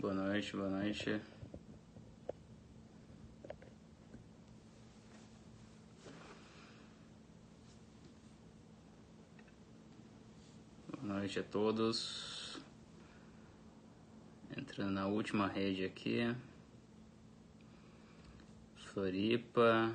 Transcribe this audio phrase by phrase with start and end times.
[0.00, 1.20] Boa noite, boa noite.
[10.88, 12.58] Boa noite a todos.
[14.56, 16.34] Entrando na última rede aqui.
[18.76, 19.94] Floripa.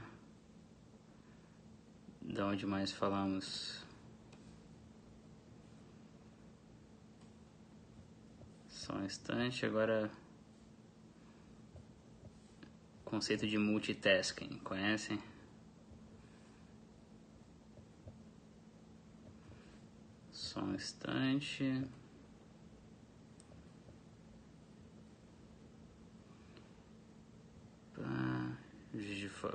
[2.39, 3.83] Da onde mais falamos?
[8.69, 10.09] Só um instante, agora.
[13.03, 15.21] Conceito de multitasking, conhecem?
[20.31, 21.83] Só um instante.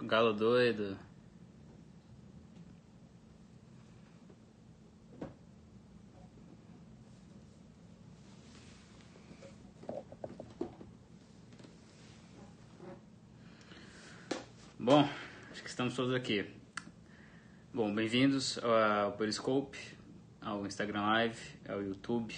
[0.02, 0.98] Galo doido.
[14.84, 15.08] Bom,
[15.50, 16.44] acho que estamos todos aqui.
[17.72, 19.78] Bom, bem-vindos ao Periscope,
[20.42, 22.34] ao Instagram Live, ao YouTube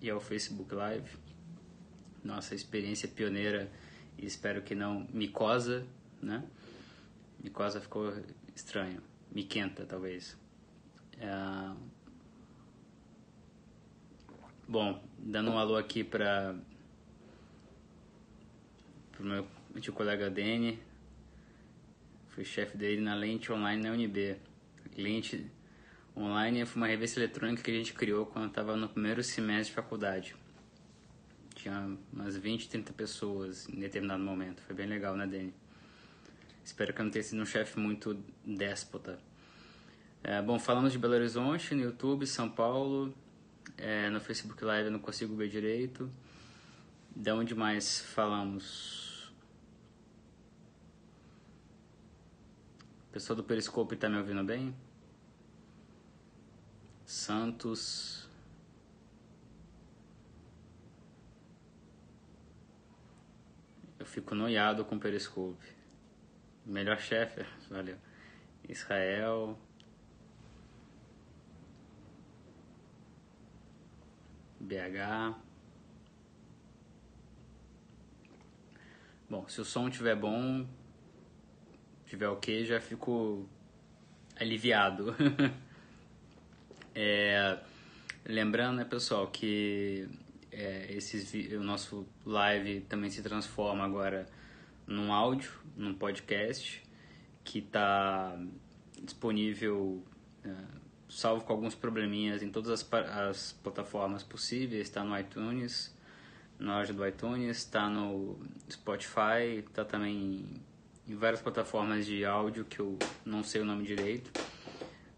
[0.00, 1.10] e ao Facebook Live.
[2.22, 3.68] Nossa experiência pioneira
[4.16, 5.84] e espero que não micosa,
[6.22, 6.44] né?
[7.42, 8.14] Micosa ficou
[8.54, 9.02] estranho.
[9.32, 10.38] Miquenta, talvez.
[11.18, 11.74] É...
[14.68, 16.54] Bom, dando um alô aqui para
[19.18, 20.78] o meu antigo colega Dene,
[22.38, 24.36] fui chefe dele na Lente Online na UNB.
[24.96, 25.50] Lente
[26.16, 29.70] Online foi uma revista eletrônica que a gente criou quando eu estava no primeiro semestre
[29.70, 30.36] de faculdade.
[31.56, 34.62] Tinha umas 20, 30 pessoas em determinado momento.
[34.62, 35.52] Foi bem legal, né, Dani?
[36.64, 39.18] Espero que eu não tenha sido um chefe muito déspota.
[40.22, 43.12] É, bom, falamos de Belo Horizonte no YouTube, São Paulo.
[43.76, 46.08] É, no Facebook Live eu não consigo ver direito.
[47.16, 49.08] De onde mais falamos?
[53.07, 54.72] O pessoal do Periscope está me ouvindo bem?
[57.04, 58.28] Santos.
[63.98, 65.66] Eu fico noiado com o Periscope.
[66.64, 67.96] Melhor chefe, valeu.
[68.68, 69.58] Israel.
[74.60, 75.34] BH.
[79.28, 80.64] Bom, se o som tiver bom,
[82.08, 83.46] tiver ok, já fico
[84.36, 85.14] aliviado.
[87.00, 87.56] É,
[88.26, 90.08] lembrando, né, pessoal, que
[90.50, 94.26] é, esses, o nosso live também se transforma agora
[94.84, 96.82] num áudio, num podcast,
[97.44, 98.36] que está
[99.00, 100.02] disponível,
[100.44, 100.52] é,
[101.08, 104.88] salvo com alguns probleminhas, em todas as, as plataformas possíveis.
[104.88, 105.96] Está no iTunes,
[106.58, 110.44] na loja do iTunes, está no Spotify, está também
[111.08, 114.30] em várias plataformas de áudio que eu não sei o nome direito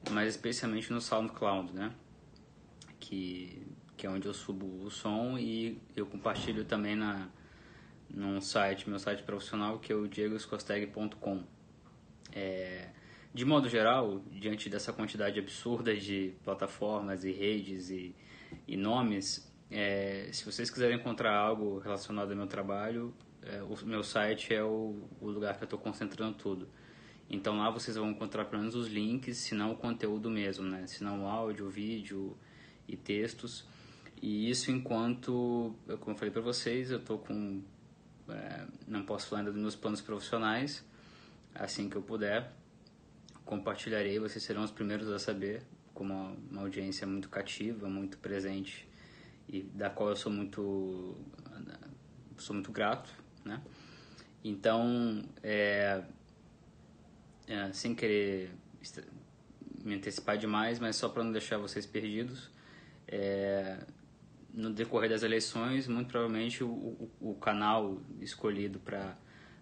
[0.08, 1.92] mas especialmente no SoundCloud, né?
[2.98, 7.28] Que, que é onde eu subo o som e eu compartilho também na
[8.12, 11.44] num site, meu site profissional, que é o diegoscosteg.com.
[12.32, 12.88] É,
[13.32, 18.12] de modo geral, diante dessa quantidade absurda de plataformas e redes e,
[18.66, 24.02] e nomes, é, se vocês quiserem encontrar algo relacionado ao meu trabalho, é, o meu
[24.02, 26.68] site é o, o lugar que eu estou concentrando tudo.
[27.28, 30.86] Então lá vocês vão encontrar pelo menos os links, se não o conteúdo mesmo, né?
[30.86, 32.36] Se não áudio, vídeo
[32.88, 33.64] e textos.
[34.20, 37.62] E isso enquanto, como eu falei para vocês, eu tô com...
[38.28, 40.84] É, não posso falar ainda dos meus planos profissionais.
[41.54, 42.52] Assim que eu puder,
[43.44, 45.62] compartilharei, vocês serão os primeiros a saber,
[45.94, 48.88] com uma, uma audiência muito cativa, muito presente
[49.52, 51.16] e da qual eu sou muito
[52.38, 53.10] sou muito grato,
[53.44, 53.60] né?
[54.42, 56.02] Então, é,
[57.46, 58.50] é, sem querer
[59.84, 62.50] me antecipar demais, mas só para não deixar vocês perdidos,
[63.08, 63.78] é,
[64.52, 69.16] no decorrer das eleições, muito provavelmente o, o, canal escolhido para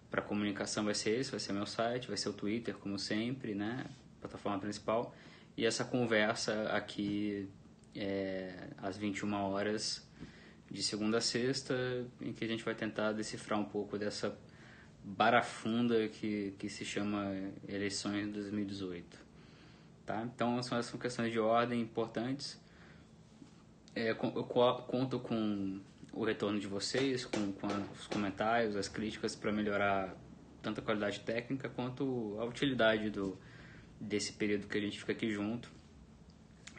[0.09, 3.53] para comunicação vai ser esse, vai ser meu site, vai ser o Twitter, como sempre,
[3.53, 3.85] né,
[4.19, 5.13] plataforma principal,
[5.55, 7.47] e essa conversa aqui
[7.95, 10.08] é, às 21 horas
[10.69, 11.75] de segunda a sexta,
[12.21, 14.37] em que a gente vai tentar decifrar um pouco dessa
[15.03, 17.33] barafunda que, que se chama
[17.67, 19.17] eleições de 2018.
[20.05, 20.21] Tá?
[20.23, 22.59] Então são essas questões de ordem importantes.
[23.95, 25.79] É, eu conto com
[26.13, 30.15] o retorno de vocês, com, com os comentários, as críticas para melhorar
[30.61, 33.37] tanto a qualidade técnica quanto a utilidade do,
[33.99, 35.71] desse período que a gente fica aqui junto,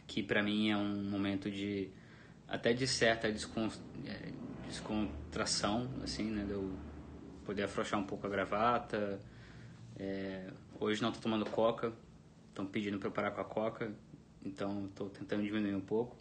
[0.07, 1.91] que para mim é um momento de
[2.51, 3.33] até de certa é,
[4.67, 6.45] descontração, assim, né?
[6.45, 6.77] De eu
[7.47, 9.21] poder afrouxar um pouco a gravata.
[9.97, 11.93] É, hoje não estou tomando coca,
[12.49, 13.95] estão pedindo para eu parar com a coca,
[14.45, 16.17] então estou tentando diminuir um pouco.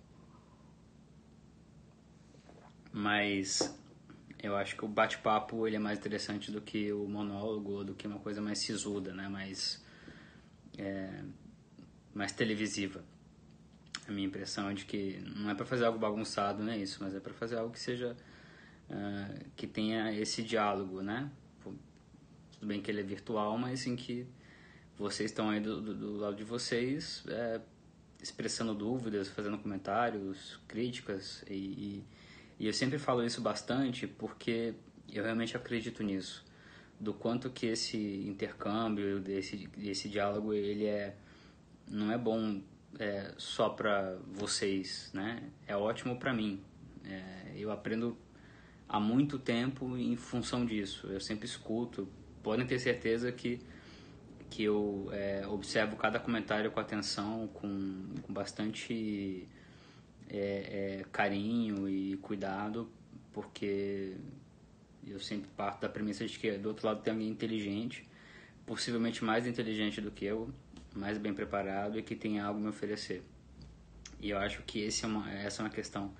[2.92, 3.76] Mas
[4.42, 8.06] eu acho que o bate-papo ele é mais interessante do que o monólogo, do que
[8.06, 9.28] uma coisa mais sisuda, né?
[9.28, 9.84] Mais,
[10.78, 11.24] é,
[12.14, 13.04] mais televisiva.
[14.10, 16.98] A minha impressão é de que não é para fazer algo bagunçado, não é isso,
[17.02, 18.16] mas é para fazer algo que seja
[18.90, 21.30] uh, que tenha esse diálogo, né?
[21.64, 21.78] Tudo
[22.62, 24.28] bem que ele é virtual, mas em que
[24.98, 27.62] vocês estão aí do, do, do lado de vocês é,
[28.22, 32.04] expressando dúvidas, fazendo comentários, críticas e, e
[32.60, 34.74] e eu sempre falo isso bastante porque
[35.12, 36.44] eu realmente acredito nisso,
[37.00, 37.98] do quanto que esse
[38.28, 41.16] intercâmbio, desse, esse diálogo, ele é
[41.88, 42.62] não é bom
[42.98, 45.44] é, só para vocês, né?
[45.68, 46.62] É ótimo para mim.
[47.06, 48.18] É, eu aprendo
[48.88, 51.08] há muito tempo em função disso.
[51.08, 52.08] Eu sempre escuto.
[52.42, 53.60] Podem ter certeza que
[54.50, 59.48] que eu é, observo cada comentário com atenção, com, com bastante
[60.30, 62.90] é, é, carinho e cuidado,
[63.32, 64.16] porque
[65.06, 68.08] eu sempre parto da premissa de que do outro lado tem alguém inteligente,
[68.66, 70.50] possivelmente mais inteligente do que eu,
[70.94, 73.24] mais bem preparado e que tem algo a me oferecer.
[74.20, 76.14] E eu acho que é uma, essa é uma questão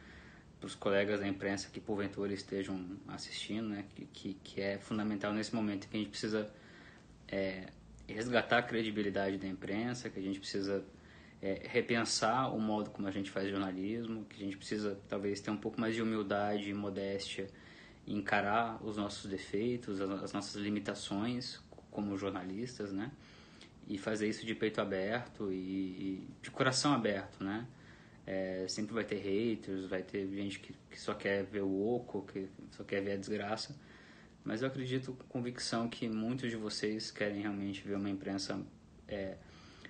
[0.60, 5.34] para os colegas da imprensa que porventura estejam assistindo, né, que, que, que é fundamental
[5.34, 6.52] nesse momento que a gente precisa
[7.28, 7.68] é,
[8.08, 10.84] resgatar a credibilidade da imprensa, que a gente precisa
[11.42, 15.52] é, repensar o modo como a gente faz jornalismo, que a gente precisa talvez ter
[15.52, 17.48] um pouco mais de humildade e modéstia
[18.06, 21.62] e encarar os nossos defeitos, as, as nossas limitações
[21.92, 23.12] como jornalistas, né?
[23.90, 27.68] E fazer isso de peito aberto e, e de coração aberto, né?
[28.26, 32.22] É, sempre vai ter haters, vai ter gente que, que só quer ver o oco,
[32.32, 33.76] que só quer ver a desgraça.
[34.44, 38.64] Mas eu acredito com convicção que muitos de vocês querem realmente ver uma imprensa
[39.08, 39.36] é,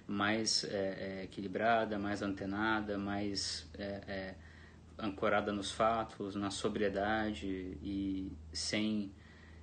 [0.08, 4.36] mais é, é, equilibrada, mais antenada, mais é, é,
[4.98, 9.12] ancorada nos fatos, na sobriedade e sem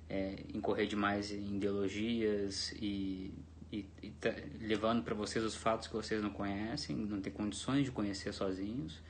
[0.09, 3.33] é, incorrer demais em ideologias e,
[3.71, 4.13] e, e
[4.61, 9.01] levando para vocês os fatos que vocês não conhecem, não têm condições de conhecer sozinhos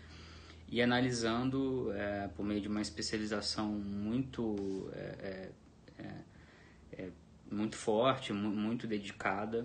[0.70, 5.52] e analisando é, por meio de uma especialização muito é,
[5.98, 6.14] é,
[6.92, 7.12] é
[7.50, 9.64] muito forte, muito dedicada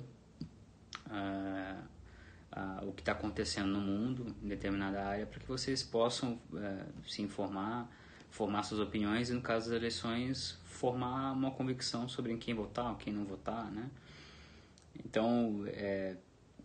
[1.08, 7.08] uh, o que está acontecendo no mundo em determinada área para que vocês possam uh,
[7.08, 7.90] se informar,
[8.30, 12.96] formar suas opiniões e no caso das eleições formar uma convicção sobre em quem votar,
[12.96, 13.90] quem não votar, né?
[15.04, 16.16] Então, é,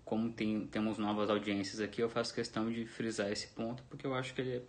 [0.03, 4.13] como tem, temos novas audiências aqui, eu faço questão de frisar esse ponto porque eu
[4.13, 4.63] acho que ele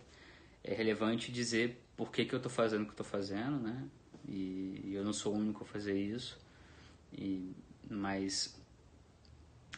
[0.63, 3.87] é, é relevante dizer por que, que eu estou fazendo o que estou fazendo, né?
[4.27, 6.39] E, e, eu não sou o único a fazer isso.
[7.11, 7.55] E,
[7.89, 8.61] mas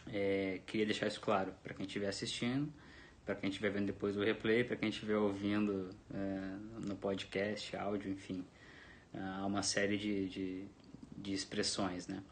[0.06, 2.72] é, queria deixar isso claro para quem estiver assistindo,
[3.24, 8.10] para quem estiver vendo depois o replay, para quem estiver ouvindo é, no podcast, áudio,
[8.10, 8.44] enfim.
[9.14, 10.64] Há uma série de, de,
[11.16, 12.22] de expressões, né?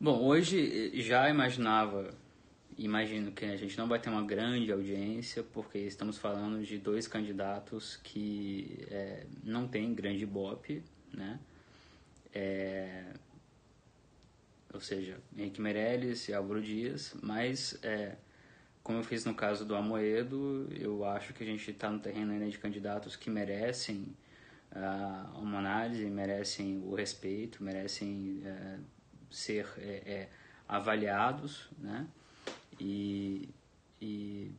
[0.00, 2.14] Bom, hoje já imaginava,
[2.76, 7.08] imagino que a gente não vai ter uma grande audiência, porque estamos falando de dois
[7.08, 11.40] candidatos que é, não têm grande ibope, né?
[12.32, 13.06] É,
[14.72, 18.14] ou seja, Henrique Meirelles e Álvaro Dias, mas é,
[18.84, 22.30] como eu fiz no caso do Amoedo, eu acho que a gente está no terreno
[22.30, 24.16] ainda de candidatos que merecem
[24.70, 28.97] uh, uma análise, merecem o respeito, merecem uh,
[29.30, 30.28] ser é, é,
[30.68, 32.06] avaliados, né?
[32.80, 33.48] E,
[34.00, 34.50] e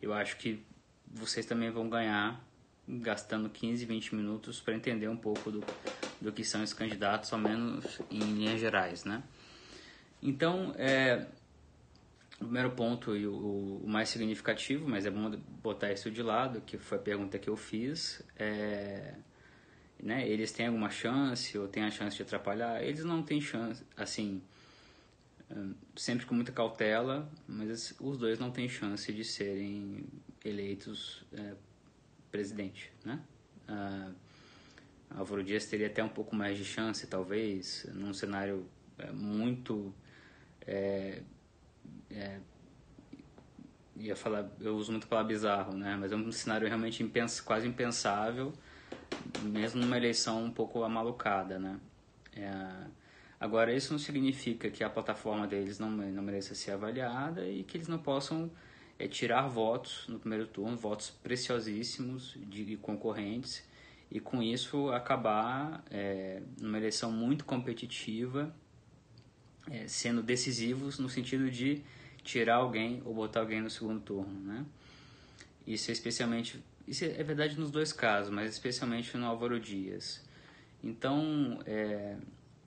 [0.00, 0.64] eu acho que
[1.06, 2.42] vocês também vão ganhar
[2.88, 5.64] gastando 15, 20 minutos para entender um pouco do,
[6.20, 9.22] do que são esses candidatos, ao menos em linhas gerais, né?
[10.22, 11.26] Então, é,
[12.40, 15.30] o primeiro ponto e o, o, mais significativo, mas é bom
[15.62, 19.14] botar isso de lado, que foi a pergunta que eu fiz, é,
[20.02, 22.82] né, eles têm alguma chance ou têm a chance de atrapalhar?
[22.82, 24.42] Eles não têm chance, assim,
[25.50, 30.04] hum, sempre com muita cautela, mas os dois não têm chance de serem
[30.44, 31.54] eleitos é,
[32.30, 33.20] presidente, né?
[33.68, 34.10] Ah,
[35.10, 38.66] Álvaro Dias teria até um pouco mais de chance, talvez, num cenário
[38.98, 39.94] é, muito
[40.66, 41.22] é,
[42.10, 42.40] é,
[43.96, 45.96] ia falar, eu uso muito a palavra bizarro, né?
[45.98, 48.52] Mas é um cenário realmente impens, quase impensável,
[49.42, 51.78] mesmo numa eleição um pouco amalucada, né?
[52.34, 53.02] É,
[53.42, 57.76] Agora, isso não significa que a plataforma deles não, não mereça ser avaliada e que
[57.76, 58.48] eles não possam
[58.96, 63.64] é, tirar votos no primeiro turno, votos preciosíssimos de concorrentes,
[64.08, 68.54] e com isso acabar é, numa eleição muito competitiva,
[69.68, 71.82] é, sendo decisivos no sentido de
[72.22, 74.38] tirar alguém ou botar alguém no segundo turno.
[74.38, 74.64] Né?
[75.66, 76.62] Isso é especialmente.
[76.86, 80.22] Isso é verdade nos dois casos, mas especialmente no Álvaro Dias.
[80.82, 82.16] Então, é,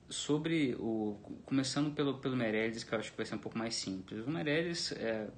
[0.08, 3.74] sobre o começando pelo pelo Meirelles que eu acho que vai ser um pouco mais
[3.74, 4.24] simples.
[4.26, 5.28] O Meirelles é,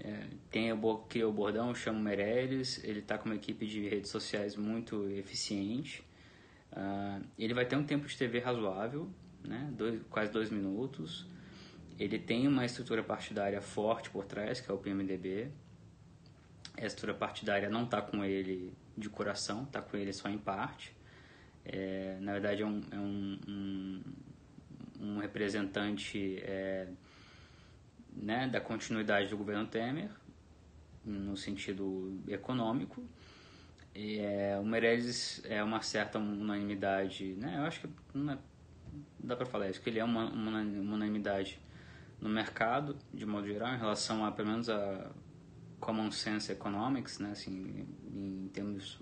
[0.00, 4.10] é, tem o que o bordão chama Meirelles ele está com uma equipe de redes
[4.10, 6.06] sociais muito eficiente.
[6.70, 9.08] Uh, ele vai ter um tempo de TV razoável
[9.42, 11.26] né dois, quase dois minutos.
[11.98, 15.50] Ele tem uma estrutura partidária forte por trás que é o PMDB
[16.80, 20.96] a estrutura partidária não está com ele de coração está com ele só em parte
[21.68, 24.02] é, na verdade, é um, é um, um,
[25.00, 26.88] um representante é,
[28.10, 30.10] né, da continuidade do governo Temer,
[31.04, 33.04] no sentido econômico.
[33.94, 37.56] É, o Meirelles é uma certa unanimidade, né?
[37.58, 38.38] Eu acho que não é,
[39.18, 41.60] dá para falar isso, que ele é uma, uma, unanimidade
[42.18, 45.10] no mercado, de modo geral, em relação a, pelo menos, a
[45.80, 47.30] common sense economics, né?
[47.32, 48.98] Assim, em termos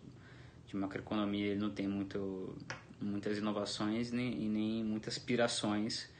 [0.66, 2.56] de macroeconomia ele não tem muito,
[3.00, 6.10] muitas inovações nem, e nem muitas aspirações,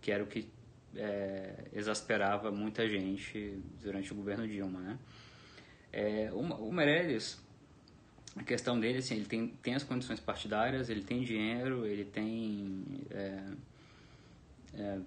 [0.00, 0.48] que era o que
[0.96, 4.98] é, exasperava muita gente durante o governo Dilma, né?
[5.92, 7.40] É, o, o Meirelles,
[8.36, 12.84] a questão dele, assim, ele tem, tem as condições partidárias, ele tem dinheiro, ele tem
[13.10, 13.44] é,
[14.74, 14.98] é,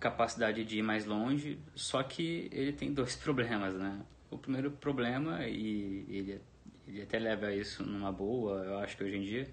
[0.00, 4.00] capacidade de ir mais longe, só que ele tem dois problemas, né?
[4.30, 6.40] O primeiro problema, e ele
[6.88, 9.46] ele até leva isso numa boa, eu acho que hoje em dia,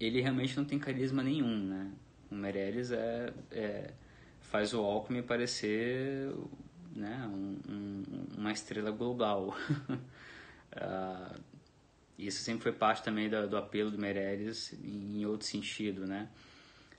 [0.00, 1.92] ele realmente não tem carisma nenhum, né?
[2.30, 3.92] O Meirelles é, é
[4.40, 6.32] faz o Alckmin parecer
[6.94, 8.02] né, um, um,
[8.38, 9.54] uma estrela global.
[10.76, 11.40] uh,
[12.18, 16.28] isso sempre foi parte também do, do apelo do Meirelles em outro sentido, né?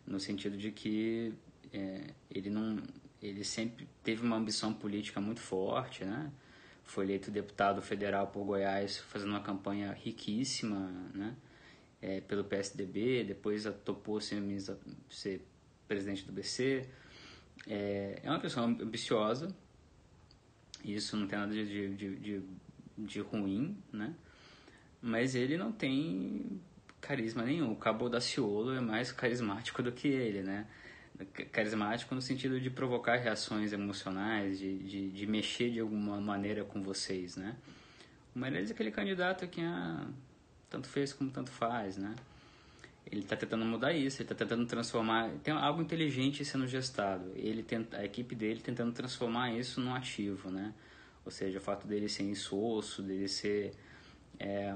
[0.05, 1.33] No sentido de que
[1.74, 2.77] é, ele não
[3.22, 6.32] ele sempre teve uma ambição política muito forte, né?
[6.84, 11.36] foi eleito deputado federal por Goiás, fazendo uma campanha riquíssima, né?
[12.01, 14.42] É, pelo PSDB, depois topou ser,
[15.10, 15.42] ser
[15.88, 16.86] presidente do BC.
[17.65, 19.56] É, é uma pessoa ambiciosa,
[20.84, 22.42] isso não tem nada de, de, de,
[22.98, 24.13] de ruim, né?
[25.01, 26.62] Mas ele não tem
[27.00, 27.72] carisma nenhum.
[27.72, 30.68] O Cabo Daciolo é mais carismático do que ele, né?
[31.51, 36.82] Carismático no sentido de provocar reações emocionais, de, de, de, mexer de alguma maneira com
[36.82, 37.55] vocês, né?
[38.36, 40.08] O Meirelles é aquele candidato que ah,
[40.70, 42.15] tanto fez como tanto faz, né?
[43.12, 47.32] Ele está tentando mudar isso, ele está tentando transformar, tem algo inteligente sendo gestado.
[47.36, 50.74] Ele tenta, a equipe dele tentando transformar isso num ativo, né?
[51.24, 53.74] Ou seja, o fato dele ser insosso, dele ser
[54.39, 54.74] é,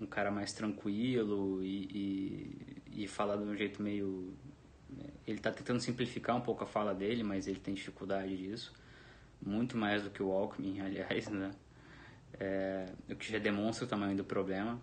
[0.00, 2.52] um cara mais tranquilo e,
[2.94, 4.34] e, e falar de um jeito meio
[5.26, 8.72] ele está tentando simplificar um pouco a fala dele, mas ele tem dificuldade disso.
[9.40, 11.50] Muito mais do que o Alckmin, aliás, né?
[12.38, 14.80] É, o que já demonstra o tamanho do problema.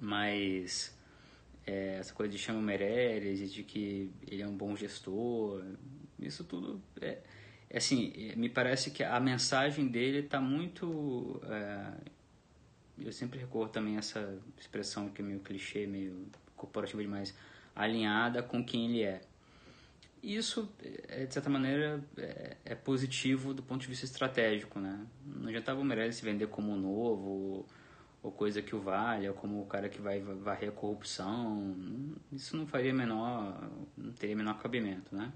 [0.00, 0.96] Mas
[1.66, 5.64] é, essa coisa de chama Meirelles e de que ele é um bom gestor,
[6.18, 7.18] isso tudo é,
[7.70, 11.92] é assim, é, me parece que a mensagem dele está muito é,
[12.98, 17.34] eu sempre recorro também essa expressão que é meio clichê, meio corporativa demais,
[17.76, 19.20] alinhada com quem ele é.
[20.22, 20.68] Isso,
[21.08, 25.06] é, de certa maneira, é, é, positivo do ponto de vista estratégico, né?
[25.24, 27.66] Não adiantava o Meirelles se vender como novo,
[28.22, 31.76] ou, coisa que o valha, ou como o cara que vai varrer a corrupção.
[32.32, 35.32] Isso não faria menor, não teria menor cabimento, né?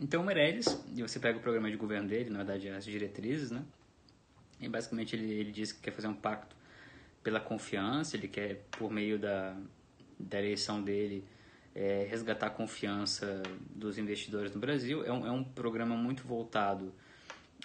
[0.00, 3.52] Então o Meirelles, e você pega o programa de governo dele, na verdade as diretrizes,
[3.52, 3.64] né?
[4.58, 6.56] E basicamente ele, ele diz que quer fazer um pacto
[7.24, 9.56] pela confiança, ele quer, por meio da,
[10.20, 11.24] da eleição dele,
[11.74, 13.42] é, resgatar a confiança
[13.74, 15.04] dos investidores no Brasil.
[15.04, 16.94] É um, é um programa muito voltado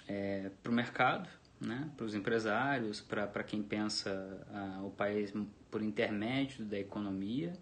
[0.08, 1.28] é, para o mercado,
[1.60, 4.10] né, para os empresários, para quem pensa
[4.52, 5.32] ah, o país
[5.70, 7.52] por intermédio da economia.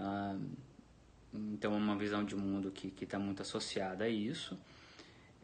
[0.00, 0.36] Ah,
[1.34, 4.58] então, é uma visão de mundo que está muito associada a isso.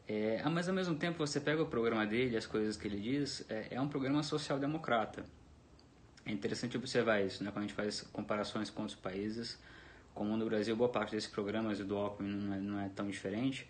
[0.07, 3.45] É, mas, ao mesmo tempo, você pega o programa dele, as coisas que ele diz,
[3.51, 5.25] é, é um programa social-democrata.
[6.29, 7.51] É interessante observar isso, né?
[7.51, 9.59] quando a gente faz comparações com outros países,
[10.15, 13.67] como no Brasil, boa parte desses programas do Alckmin não é, não é tão diferente.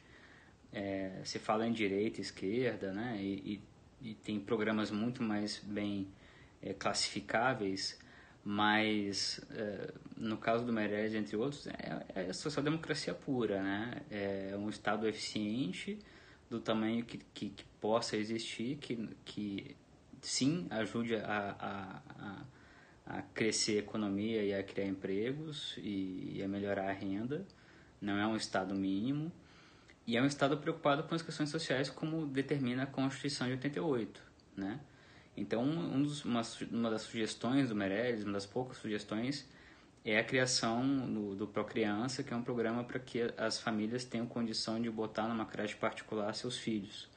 [0.73, 3.17] É, se fala em direita esquerda, né?
[3.21, 3.62] E,
[4.03, 6.09] e, e tem programas muito mais bem
[6.61, 7.97] é, classificáveis,
[8.45, 14.03] mas é, no caso do Meirelles, entre outros, é, é social-democracia pura, né?
[14.11, 15.97] É um Estado eficiente
[16.50, 19.77] do tamanho que, que, que possa existir, que, que
[20.23, 26.43] sim ajude a, a, a, a, crescer a economia e a criar empregos e, e
[26.43, 27.47] a melhorar a renda.
[28.01, 29.33] Não é um Estado mínimo.
[30.07, 34.23] E é um Estado preocupado com as questões sociais, como determina a Constituição de 88,
[34.57, 34.81] né?
[35.37, 39.47] Então, um dos, uma, uma das sugestões do Meirelles, uma das poucas sugestões,
[40.05, 40.83] é a criação
[41.13, 45.29] do, do Procriança, que é um programa para que as famílias tenham condição de botar
[45.29, 47.09] numa creche particular seus filhos.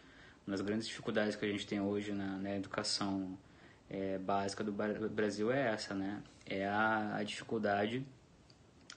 [0.46, 3.38] Uma das grandes dificuldades que a gente tem hoje na, na educação
[3.90, 6.22] é, básica do Brasil é essa, né?
[6.46, 8.06] É a, a dificuldade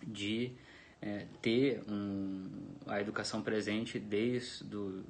[0.03, 0.53] de
[1.01, 2.49] é, ter um,
[2.87, 5.05] a educação presente desde do,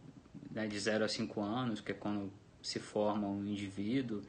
[0.50, 4.22] né, de 0 a 5 anos, que é quando se forma um indivíduo,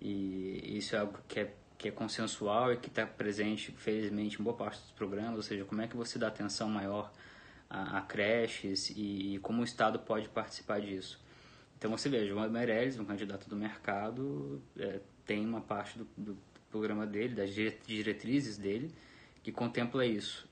[0.00, 4.44] e isso é algo que é, que é consensual e que está presente, felizmente, em
[4.44, 7.12] boa parte dos programas, ou seja, como é que você dá atenção maior
[7.68, 11.20] a, a creches e, e, como o Estado pode participar disso.
[11.82, 16.38] Então você veja, o Meirelles, um candidato do mercado, é, tem uma parte do, do
[16.70, 18.94] programa dele, das diretrizes dele,
[19.42, 20.48] que contempla isso.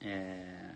[0.00, 0.74] É,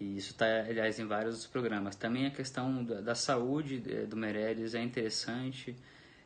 [0.00, 1.94] e isso está, aliás, em vários programas.
[1.94, 5.76] Também a questão da, da saúde é, do Meirelles é interessante.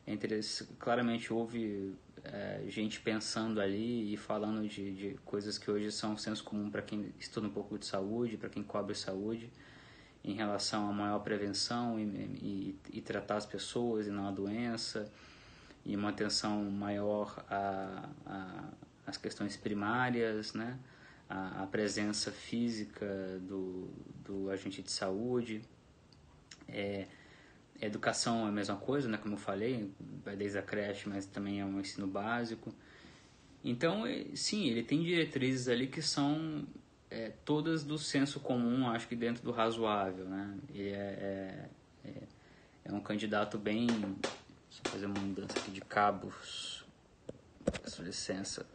[0.07, 5.91] É interessante claramente houve é, gente pensando ali e falando de, de coisas que hoje
[5.91, 9.51] são senso comum para quem estuda um pouco de saúde, para quem cobre saúde,
[10.23, 15.11] em relação a maior prevenção e, e, e tratar as pessoas e não a doença,
[15.85, 17.43] e uma atenção maior
[19.05, 20.79] às questões primárias, né?
[21.29, 23.05] a, a presença física
[23.41, 23.89] do,
[24.23, 25.61] do agente de saúde.
[26.69, 27.07] É,
[27.81, 29.17] educação é a mesma coisa, né?
[29.17, 29.91] como eu falei,
[30.23, 32.73] vai desde a creche, mas também é um ensino básico.
[33.63, 34.03] Então,
[34.35, 36.65] sim, ele tem diretrizes ali que são
[37.13, 40.25] é, todas do senso comum, acho que dentro do razoável.
[40.25, 40.57] Né?
[40.73, 41.69] Ele é, é,
[42.09, 42.23] é,
[42.85, 43.85] é um candidato bem.
[43.85, 46.83] Deixa eu fazer uma mudança aqui de cabos.
[47.81, 48.65] Peço licença.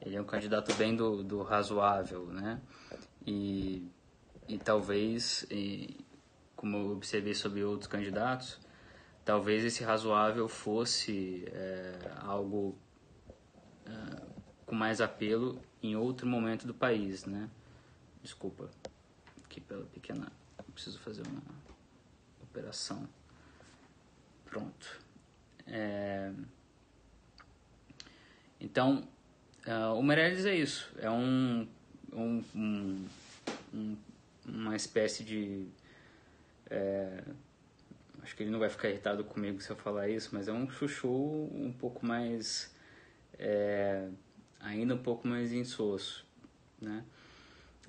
[0.00, 2.60] Ele é um candidato bem do, do razoável, né?
[3.26, 3.88] E,
[4.48, 5.96] e talvez, e,
[6.56, 8.58] como eu observei sobre outros candidatos,
[9.24, 12.76] talvez esse razoável fosse é, algo
[13.86, 14.22] é,
[14.66, 17.48] com mais apelo em outro momento do país, né?
[18.22, 18.70] Desculpa,
[19.44, 20.30] aqui pela pequena...
[20.72, 21.42] preciso fazer uma
[22.42, 23.08] operação.
[24.44, 25.00] Pronto.
[25.66, 26.32] É,
[28.60, 29.06] então,
[29.66, 31.68] Uh, o Meirelles é isso, é um,
[32.12, 33.06] um, um,
[33.72, 33.96] um
[34.44, 35.68] uma espécie de.
[36.68, 37.22] É,
[38.22, 40.68] acho que ele não vai ficar irritado comigo se eu falar isso, mas é um
[40.68, 42.74] chuchu um pouco mais.
[43.38, 44.08] É,
[44.58, 46.26] ainda um pouco mais insosso,
[46.80, 47.04] né?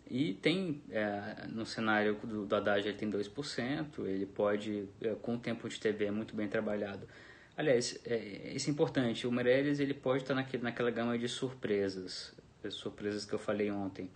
[0.09, 5.35] E tem, é, no cenário do, do Haddad ele tem 2%, ele pode, é, com
[5.35, 7.07] o tempo de TV é muito bem trabalhado,
[7.55, 9.27] Aliás, é, isso é importante.
[9.27, 12.33] O Meirelles ele pode estar naquele, naquela gama de surpresas,
[12.69, 14.09] surpresas que eu falei ontem.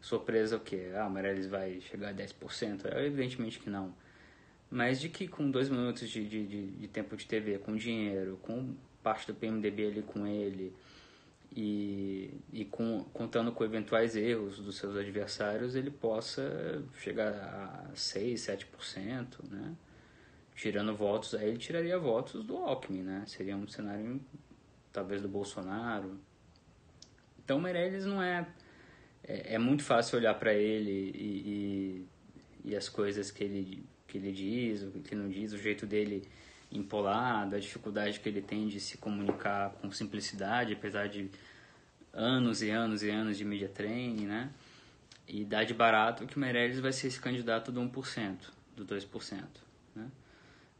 [0.00, 0.90] Surpresa o quê?
[0.94, 2.86] Ah, o Meirelles vai chegar a 10%?
[2.86, 3.94] É, evidentemente que não.
[4.70, 8.38] Mas de que com dois minutos de, de, de, de tempo de TV, com dinheiro,
[8.42, 10.74] com parte do PMDB ali com ele
[11.56, 18.40] e, e com, contando com eventuais erros dos seus adversários, ele possa chegar a 6,
[18.40, 19.74] 7%, né?
[20.56, 23.24] tirando votos, aí ele tiraria votos do Alckmin, né?
[23.26, 24.20] Seria um cenário
[24.92, 26.18] talvez do Bolsonaro.
[27.44, 28.46] Então Meirelles não é
[29.22, 32.06] é, é muito fácil olhar para ele e,
[32.64, 35.58] e, e, as coisas que ele que ele diz, o que ele não diz, o
[35.58, 36.28] jeito dele
[36.74, 41.30] empolado, a dificuldade que ele tem de se comunicar com simplicidade, apesar de
[42.12, 44.50] anos e anos e anos de media training, né?
[45.26, 48.36] E dá de barato que o Meirelles vai ser esse candidato do 1%,
[48.76, 49.42] do 2%,
[49.94, 50.10] né?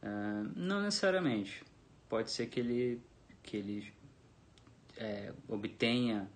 [0.02, 1.62] Uh, não necessariamente.
[2.08, 3.00] Pode ser que ele,
[3.42, 3.92] que ele
[4.96, 6.28] é, obtenha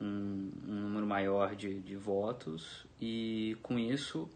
[0.00, 4.28] um, um, número maior de, de votos e com isso,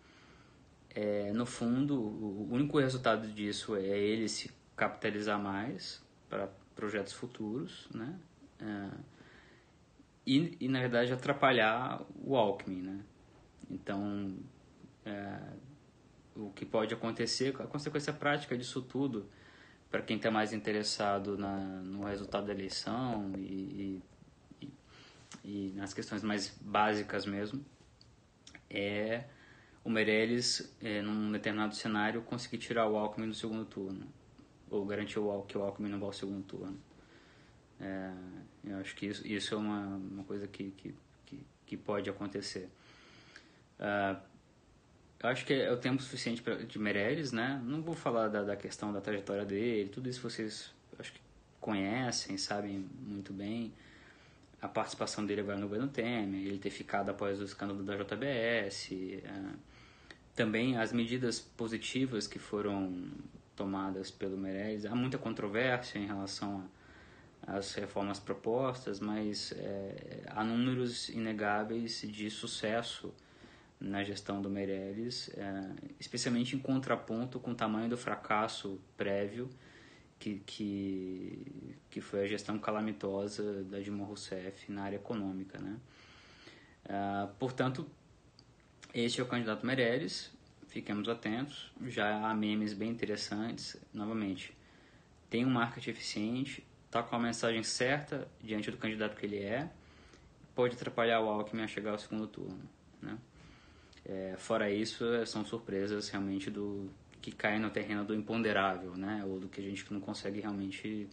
[0.94, 7.88] é, no fundo, o único resultado disso é ele se capitalizar mais para projetos futuros,
[7.94, 8.18] né?
[8.60, 8.98] Uh,
[10.26, 13.00] e, e, na verdade atrapalhar o Alckmin, né?
[13.70, 14.36] Então,
[15.04, 15.38] é,
[16.36, 19.28] o que pode acontecer, a consequência prática disso tudo,
[19.90, 24.02] para quem está mais interessado na, no resultado da eleição e,
[24.60, 24.72] e,
[25.44, 27.64] e, nas questões mais básicas mesmo,
[28.68, 29.24] é
[29.84, 34.06] o Meirelles, é, num determinado cenário, conseguir tirar o Alckmin no segundo turno,
[34.70, 36.78] ou garantir o, que o Alckmin não vá ao segundo turno.
[37.80, 38.12] É,
[38.64, 42.68] eu acho que isso, isso é uma, uma coisa que, que, que, que pode acontecer.
[43.78, 44.20] Uh,
[45.22, 47.60] eu acho que é o tempo suficiente pra, de Meirelles, né?
[47.64, 51.20] Não vou falar da, da questão da trajetória dele, tudo isso vocês acho que
[51.58, 53.72] conhecem, sabem muito bem.
[54.60, 58.90] A participação dele agora no governo Temer, ele ter ficado após o escândalo da JBS,
[58.90, 59.69] uh,
[60.40, 63.10] também as medidas positivas que foram
[63.54, 64.86] tomadas pelo Meirelles.
[64.86, 66.64] Há muita controvérsia em relação
[67.46, 73.12] às reformas propostas, mas é, há números inegáveis de sucesso
[73.78, 79.50] na gestão do Meirelles, é, especialmente em contraponto com o tamanho do fracasso prévio
[80.18, 85.58] que, que, que foi a gestão calamitosa da Dilma Rousseff na área econômica.
[85.58, 85.76] Né?
[86.86, 87.86] É, portanto,
[88.94, 90.30] este é o candidato Meirelles,
[90.68, 94.56] fiquemos atentos, já há memes bem interessantes, novamente,
[95.28, 99.70] tem um marketing eficiente, está com a mensagem certa diante do candidato que ele é,
[100.54, 102.68] pode atrapalhar o Alckmin a chegar ao segundo turno,
[103.00, 103.18] né?
[104.04, 109.22] É, fora isso, são surpresas realmente do que caem no terreno do imponderável, né?
[109.26, 111.08] Ou do que a gente não consegue realmente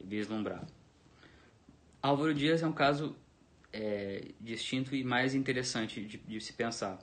[0.00, 0.64] vislumbrar.
[2.00, 3.16] Álvaro Dias é um caso
[3.72, 6.98] é, distinto e mais interessante de, de, se pensar.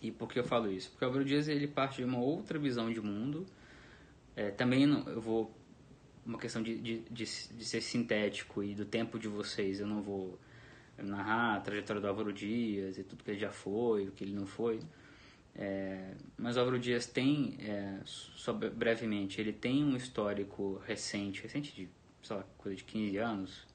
[0.00, 0.90] E por que eu falo isso?
[0.90, 3.46] Porque Álvaro Dias ele parte de uma outra visão de mundo.
[4.34, 5.54] É, também não, eu vou
[6.24, 9.80] uma questão de, de, de, de ser sintético e do tempo de vocês.
[9.80, 10.38] Eu não vou
[10.98, 14.34] narrar a trajetória do Álvaro Dias e tudo que ele já foi, o que ele
[14.34, 14.80] não foi.
[15.54, 21.74] É, mas o Álvaro Dias tem, é, só brevemente, ele tem um histórico recente, recente
[21.74, 21.88] de,
[22.22, 23.66] sei lá, coisa de 15 anos.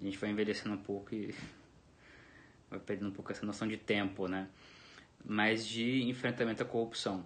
[0.00, 1.34] A gente vai envelhecendo um pouco e
[2.70, 4.48] vai perdendo um pouco essa noção de tempo, né?
[5.28, 7.24] Mas de enfrentamento à corrupção.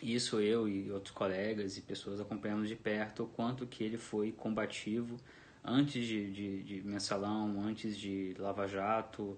[0.00, 4.32] Isso eu e outros colegas e pessoas acompanhamos de perto o quanto que ele foi
[4.32, 5.16] combativo
[5.64, 9.36] antes de, de, de mensalão, antes de Lava Jato,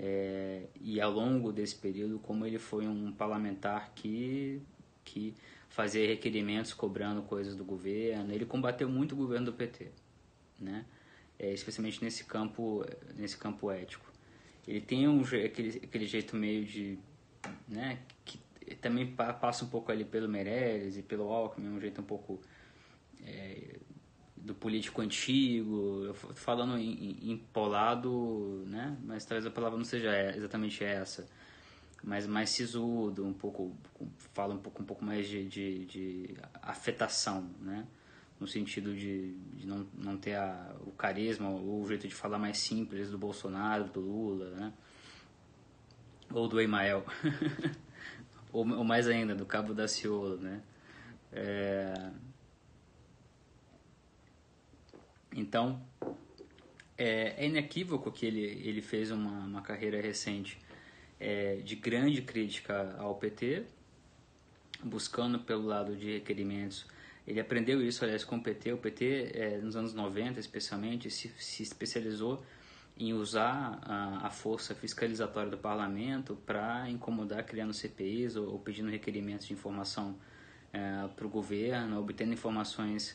[0.00, 4.62] é, e ao longo desse período, como ele foi um parlamentar que,
[5.04, 5.34] que
[5.68, 9.90] fazia requerimentos cobrando coisas do governo, ele combateu muito o governo do PT,
[10.58, 10.86] né?
[11.36, 12.84] É, especialmente nesse campo,
[13.16, 14.07] nesse campo ético.
[14.68, 16.98] Ele tem um, aquele, aquele jeito meio de,
[17.66, 18.38] né, que
[18.82, 22.38] também passa um pouco ali pelo Meirelles e pelo Alckmin, um jeito um pouco
[23.24, 23.78] é,
[24.36, 28.94] do político antigo, falando em, empolado, né?
[29.04, 31.26] Mas talvez a palavra não seja exatamente essa,
[32.04, 33.74] mas mais sisudo, um pouco,
[34.34, 37.86] fala um pouco, um pouco mais de, de, de afetação, né?
[38.40, 42.38] No sentido de, de não, não ter a, o carisma ou o jeito de falar
[42.38, 44.72] mais simples do Bolsonaro, do Lula, né?
[46.30, 47.04] Ou do Emael.
[48.52, 50.62] ou, ou mais ainda, do Cabo da Ciolo, né?
[51.32, 52.10] É,
[55.34, 55.80] então,
[56.96, 60.58] é, é inequívoco que ele, ele fez uma, uma carreira recente
[61.20, 63.64] é, de grande crítica ao PT,
[64.82, 66.86] buscando pelo lado de requerimentos.
[67.28, 68.72] Ele aprendeu isso, aliás, com o PT.
[68.72, 72.42] O PT, é, nos anos 90, especialmente, se, se especializou
[72.96, 78.90] em usar a, a, força fiscalizatória do parlamento para incomodar criando CPIs ou, ou, pedindo
[78.90, 80.16] requerimentos de informação
[80.72, 83.14] é, para o governo, obtendo informações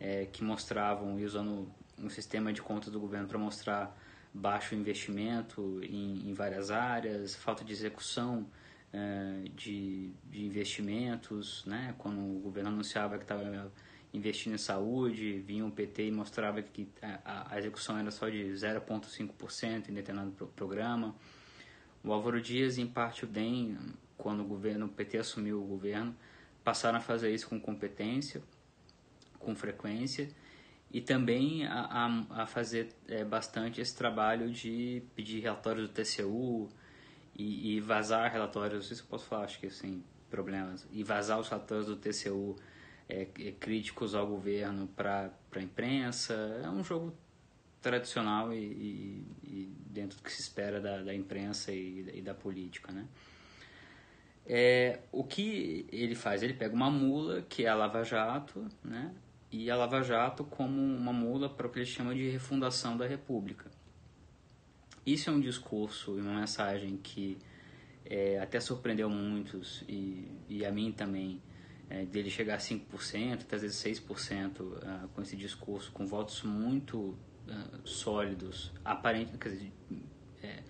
[0.00, 3.96] é, que mostravam, e usando um sistema de contas do governo para mostrar
[4.34, 8.44] baixo investimento em, em, várias áreas, falta de execução
[8.92, 11.94] é, de, de, investimentos, né?
[11.98, 13.72] quando o governo anunciava que estava
[14.12, 18.44] investindo em saúde, vinha o PT e mostrava que a, a execução era só de
[18.44, 21.14] 0,5% em determinado pro, programa.
[22.04, 23.78] O Álvaro Dias, em parte o DEM,
[24.18, 26.14] quando o governo, o PT assumiu o governo,
[26.62, 28.42] passaram a fazer isso com competência,
[29.38, 30.28] com frequência
[30.92, 36.68] e também a, a, a fazer é, bastante esse trabalho de pedir relatórios do TCU
[37.34, 41.48] e, e, vazar relatórios, isso eu posso falar, acho que sem problemas, e vazar os
[41.48, 42.56] relatórios do TCU
[43.08, 46.34] é, é, críticos ao governo para a imprensa.
[46.62, 47.14] É um jogo
[47.80, 52.34] tradicional e, e, e, dentro do que se espera da, da imprensa e, e da
[52.34, 53.06] política, né?
[54.44, 56.42] É, o que ele faz?
[56.42, 59.14] Ele pega uma mula, que é a Lava Jato, né?
[59.52, 63.06] e a Lava Jato como uma mula para o que ele chama de refundação da
[63.06, 63.70] República.
[65.04, 67.36] Isso é um discurso e uma mensagem que
[68.04, 71.42] é, até surpreendeu muitos e, e a mim também,
[71.90, 76.06] é, dele chegar a 5%, até às vezes 6% uh, ah, com esse discurso, com
[76.06, 79.72] votos muito uh, sólidos, aparente, quer dizer,
[80.42, 80.62] é,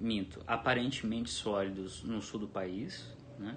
[0.00, 3.56] minto, aparentemente sólidos no sul do país, né?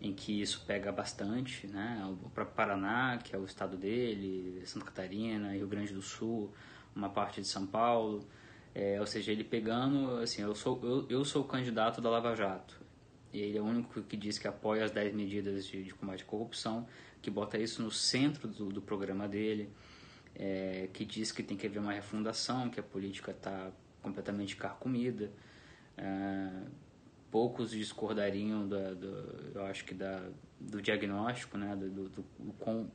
[0.00, 2.06] em que isso pega bastante, né?
[2.24, 6.52] O próprio Paraná, que é o estado dele, Santa Catarina, Rio Grande do Sul,
[6.94, 8.24] uma parte de São Paulo,
[8.78, 12.36] é, ou seja, ele pegando, assim, eu sou eu, eu sou o candidato da Lava
[12.36, 12.80] Jato.
[13.32, 16.22] E ele é o único que diz que apoia as 10 medidas de, de combate
[16.22, 16.86] à corrupção,
[17.20, 19.68] que bota isso no centro do, do programa dele,
[20.32, 25.32] é, que diz que tem que haver uma refundação, que a política está completamente carcomida.
[25.96, 26.48] É,
[27.32, 32.88] poucos discordariam do, do, eu acho que da, do diagnóstico, né, do, do, do com,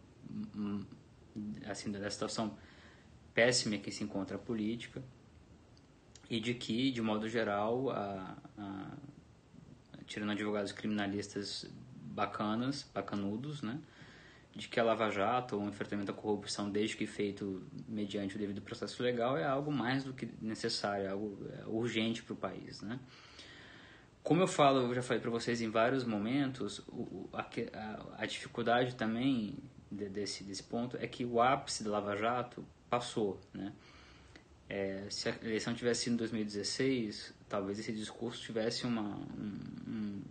[0.56, 0.80] hum,
[1.66, 2.58] assim, da situação
[3.34, 5.04] péssima que se encontra a política
[6.34, 8.92] e de que, de modo geral, a, a,
[10.08, 13.80] tirando advogados criminalistas bacanas, bacanudos, né,
[14.56, 18.40] de que a Lava Jato ou o enfrentamento à corrupção, desde que feito mediante o
[18.40, 22.36] devido processo legal, é algo mais do que necessário, é algo é urgente para o
[22.36, 23.00] país, né.
[24.24, 26.82] Como eu falo, eu já falei para vocês em vários momentos,
[27.32, 27.46] a,
[28.18, 29.56] a, dificuldade também
[29.92, 33.72] de, desse, desse ponto é que o ápice da Lava Jato passou, né?
[34.70, 40.22] É, se a eleição tivesse sido em 2016, talvez esse discurso tivesse uma, um, um,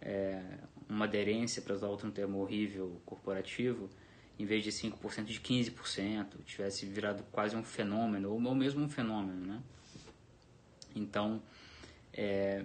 [0.00, 0.42] é,
[0.88, 3.88] uma aderência, para usar outro termo horrível, corporativo,
[4.38, 9.46] em vez de 5%, de 15%, tivesse virado quase um fenômeno, ou mesmo um fenômeno,
[9.46, 9.62] né?
[10.94, 11.42] Então,
[12.12, 12.64] é,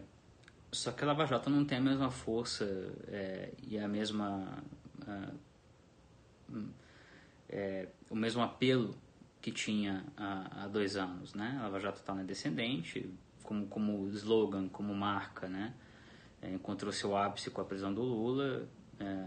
[0.72, 2.66] só que a Lava Jato não tem a mesma força
[3.08, 4.64] é, e a mesma.
[5.08, 5.32] A,
[7.50, 8.96] é, o mesmo apelo
[9.42, 11.58] que tinha há, há dois anos, né?
[11.60, 13.10] A Lava Jato está na descendente,
[13.44, 15.74] como, como slogan, como marca, né?
[16.42, 18.68] É, encontrou seu ápice com a prisão do Lula
[19.00, 19.26] é,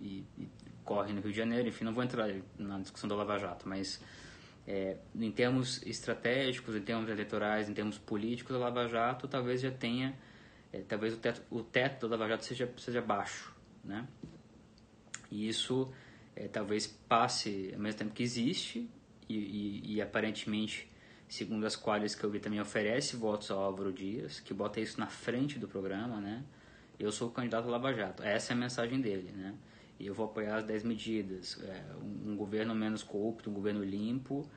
[0.00, 0.48] e, e,
[0.84, 1.68] corre no Rio de Janeiro.
[1.68, 4.00] Enfim, não vou entrar na discussão da Lava Jato, mas
[4.66, 9.70] é, em termos estratégicos, em termos eleitorais, em termos políticos, a Lava Jato talvez já
[9.70, 10.16] tenha
[10.72, 14.06] é, talvez o teto, o teto da Lava Jato seja, seja baixo, né?
[15.30, 15.92] E isso
[16.34, 18.88] é, talvez passe ao mesmo tempo que existe
[19.28, 20.88] e, e, e, aparentemente,
[21.28, 25.00] segundo as quais que eu vi também oferece votos ao Álvaro Dias, que bota isso
[25.00, 26.44] na frente do programa, né?
[26.98, 28.22] Eu sou o candidato Lava Jato.
[28.22, 29.54] Essa é a mensagem dele, né?
[29.98, 31.58] E eu vou apoiar as 10 medidas.
[31.62, 34.48] É, um, um, governo menos corrupto, um governo limpo,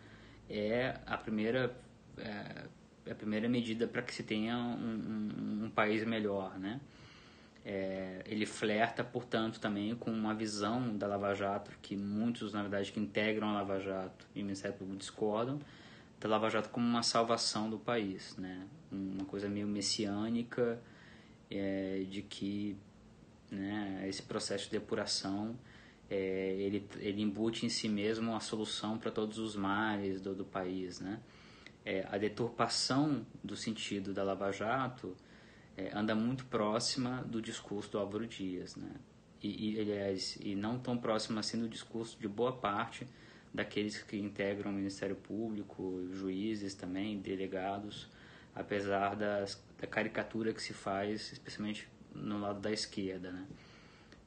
[0.49, 1.75] é a primeira
[2.17, 2.65] é,
[3.11, 6.79] a primeira medida para que se tenha um, um, um país melhor, né?
[7.65, 12.91] É, ele flerta, portanto, também com uma visão da Lava Jato, que muitos, na verdade,
[12.91, 15.59] que integram a Lava Jato e o Ministério Público discordam,
[16.19, 18.67] da Lava Jato como uma salvação do país, né?
[18.91, 20.81] Uma coisa meio messiânica
[21.49, 22.77] é, de que
[23.51, 25.57] né, esse processo de depuração
[26.09, 30.45] é, ele, ele embute em si mesmo a solução para todos os males do, do
[30.45, 31.19] país, né?
[31.89, 35.15] é, a deturpação do sentido da Lava Jato
[35.79, 38.91] é, anda muito próxima do discurso do Álvaro Dias, né?
[39.41, 43.07] E, e, aliás, e não tão próxima assim do discurso de boa parte
[43.53, 48.09] daqueles que integram o Ministério Público, juízes também, delegados,
[48.53, 53.47] apesar das, da caricatura que se faz, especialmente no lado da esquerda, né?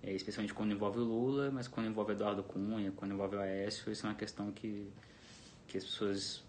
[0.03, 3.93] É, especialmente quando envolve o Lula, mas quando envolve Eduardo Cunha, quando envolve o Aécio,
[3.93, 4.91] isso é uma questão que,
[5.69, 6.43] que as pessoas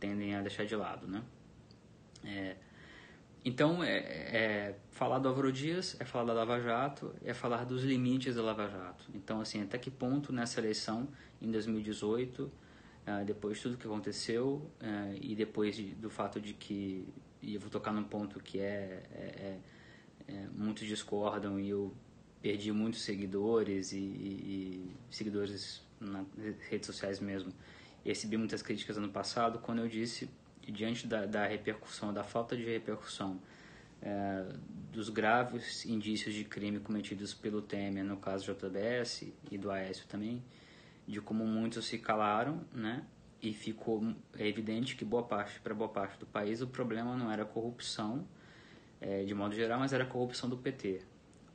[0.00, 1.22] tendem a deixar de lado, né?
[2.24, 2.56] É,
[3.44, 7.82] então, é, é, falar do Álvaro Dias é falar da Lava Jato, é falar dos
[7.82, 9.04] limites da Lava Jato.
[9.14, 11.08] Então, assim, até que ponto nessa eleição,
[11.40, 12.50] em 2018,
[13.06, 17.08] é, depois de tudo que aconteceu é, e depois de, do fato de que,
[17.40, 19.58] e eu vou tocar num ponto que é, é,
[20.28, 21.94] é muitos discordam e eu
[22.42, 26.26] perdi muitos seguidores e, e, e seguidores nas
[26.68, 27.52] redes sociais mesmo,
[28.04, 30.28] recebi muitas críticas ano passado quando eu disse,
[30.70, 33.40] diante da, da repercussão, da falta de repercussão,
[34.00, 34.44] é,
[34.92, 40.42] dos graves indícios de crime cometidos pelo Temer, no caso JBS e do Aécio também,
[41.06, 43.04] de como muitos se calaram, né?
[43.40, 47.42] E ficou evidente que boa parte, para boa parte do país, o problema não era
[47.42, 48.26] a corrupção,
[49.00, 51.02] é, de modo geral, mas era a corrupção do PT,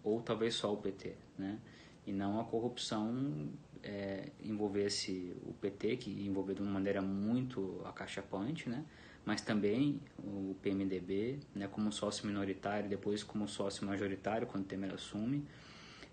[0.02, 1.60] ou talvez só o PT, né?
[2.06, 3.50] E não a corrupção
[3.84, 8.84] é, envolvesse o PT, que envolveu de uma maneira muito acachapante, né?
[9.26, 14.94] mas também o PMDB, né, como sócio minoritário, depois como sócio majoritário, quando o Temer
[14.94, 15.46] assume,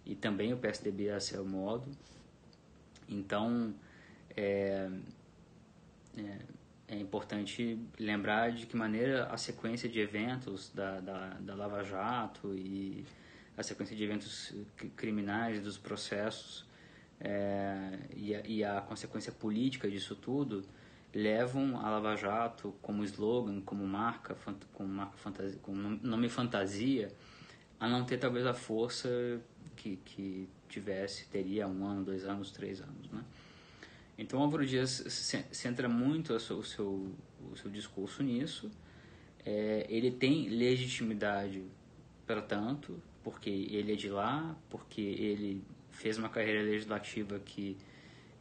[0.07, 1.91] e também o PSDB a seu modo.
[3.09, 3.75] Então,
[4.37, 4.89] é,
[6.17, 6.39] é,
[6.89, 12.55] é, importante lembrar de que maneira a sequência de eventos da, da, da Lava Jato
[12.55, 13.05] e
[13.57, 14.55] a sequência de eventos
[14.97, 16.65] criminais dos processos
[17.21, 20.65] é, e, a, e, a, consequência política disso tudo
[21.15, 24.37] levam a Lava Jato como slogan, como marca,
[24.73, 27.13] como marca fantasia, como nome fantasia,
[27.79, 29.41] a não ter talvez a força
[29.77, 33.23] que, que tivesse, teria um ano, dois anos, três anos, né?
[34.17, 35.03] Então, Álvaro Dias
[35.51, 37.15] centra muito o seu, o seu,
[37.51, 38.71] o seu discurso nisso.
[39.47, 41.65] É, ele tem legitimidade
[42.27, 47.77] para tanto, porque ele é de lá, porque ele fez uma carreira legislativa que,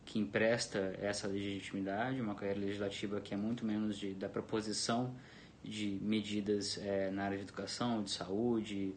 [0.05, 5.15] que empresta essa legitimidade, uma carreira legislativa que é muito menos de, da proposição
[5.63, 8.93] de medidas é, na área de educação, de saúde,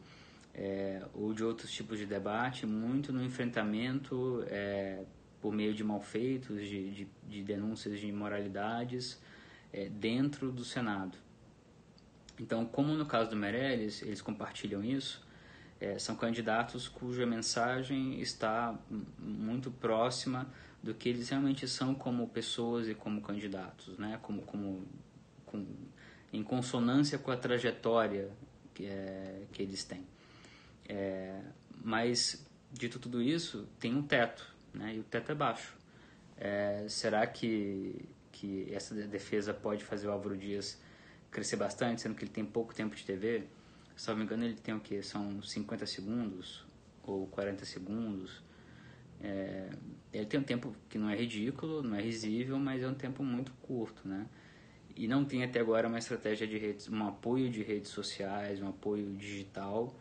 [0.54, 5.02] é, ou de outros tipos de debate, muito no enfrentamento é,
[5.40, 9.20] por meio de malfeitos, de, de, de denúncias de imoralidades
[9.72, 11.16] é, dentro do Senado.
[12.38, 15.24] Então, como no caso do Meirelles, eles compartilham isso,
[15.82, 18.78] é, são candidatos cuja mensagem está
[19.18, 20.46] muito próxima
[20.80, 24.16] do que eles realmente são como pessoas e como candidatos, né?
[24.22, 24.86] como, como
[25.44, 25.66] com,
[26.32, 28.30] em consonância com a trajetória
[28.72, 30.06] que, é, que eles têm.
[30.88, 31.40] É,
[31.82, 34.94] mas, dito tudo isso, tem um teto, né?
[34.94, 35.76] e o teto é baixo.
[36.36, 40.80] É, será que, que essa defesa pode fazer o Álvaro Dias
[41.28, 43.48] crescer bastante, sendo que ele tem pouco tempo de TV?
[44.02, 45.00] Se não me engano, ele tem o que?
[45.00, 46.66] São 50 segundos
[47.04, 48.42] ou 40 segundos.
[49.20, 49.70] É,
[50.12, 53.22] ele tem um tempo que não é ridículo, não é risível, mas é um tempo
[53.22, 54.26] muito curto, né?
[54.96, 58.70] E não tem até agora uma estratégia de redes, um apoio de redes sociais, um
[58.70, 59.94] apoio digital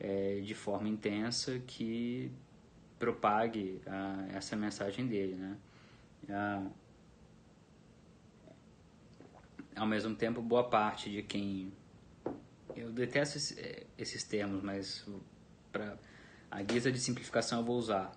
[0.00, 2.32] é, de forma intensa que
[2.98, 5.56] propague a, essa mensagem dele, né?
[6.28, 6.66] A,
[9.76, 11.72] ao mesmo tempo, boa parte de quem
[12.76, 15.06] eu detesto eh, esses termos, mas
[15.72, 15.96] para
[16.50, 18.12] a guisa de simplificação eu vou usar.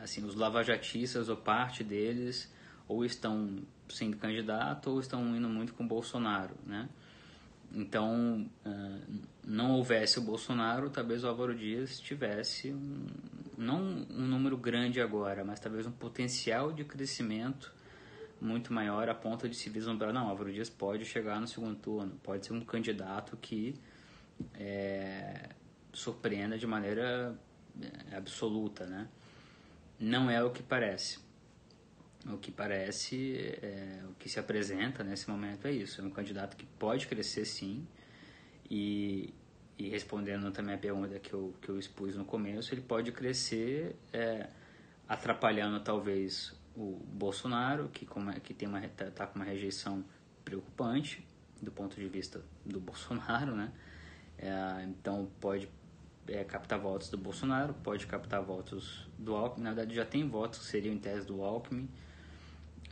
[0.00, 2.52] Assim, os lavajatistas ou parte deles
[2.88, 6.88] ou estão sendo candidato ou estão indo muito com Bolsonaro, né?
[7.72, 13.06] Então, uh, não houvesse o Bolsonaro, talvez o Álvaro Dias tivesse um,
[13.56, 17.72] não um número grande agora, mas talvez um potencial de crescimento
[18.40, 22.18] muito maior a ponto de se vislumbrar, não, Álvaro Dias pode chegar no segundo turno,
[22.22, 23.74] pode ser um candidato que
[24.54, 25.50] é,
[25.92, 27.38] surpreenda de maneira
[27.80, 29.08] é, absoluta, né?
[29.98, 31.18] Não é o que parece.
[32.26, 36.00] O que parece, é, o que se apresenta nesse momento é isso.
[36.00, 37.86] É um candidato que pode crescer sim.
[38.70, 39.34] E,
[39.78, 43.96] e respondendo também a pergunta que eu, que eu expus no começo, ele pode crescer
[44.12, 44.48] é,
[45.08, 50.02] atrapalhando talvez o Bolsonaro, que, como é, que tem uma, tá, tá com uma rejeição
[50.44, 51.26] preocupante
[51.60, 53.70] do ponto de vista do Bolsonaro, né?
[54.38, 55.68] É, então pode
[56.26, 59.64] é, captar votos do Bolsonaro, pode captar votos do Alckmin.
[59.64, 61.86] Na verdade, já tem votos que seriam em tese do Alckmin.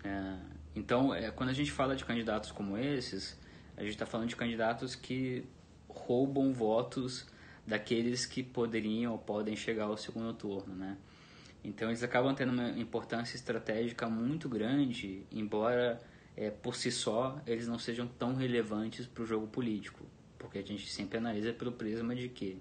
[0.04, 0.36] É,
[0.76, 3.38] então, é, quando a gente fala de candidatos como esses,
[3.74, 5.46] a gente está falando de candidatos que
[5.88, 7.26] roubam votos
[7.66, 10.98] daqueles que poderiam ou podem chegar ao segundo turno, né?
[11.62, 16.00] Então, eles acabam tendo uma importância estratégica muito grande, embora
[16.36, 20.06] é, por si só eles não sejam tão relevantes para o jogo político,
[20.38, 22.60] porque a gente sempre analisa pelo prisma de que